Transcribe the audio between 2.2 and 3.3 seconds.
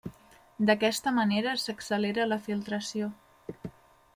la filtració.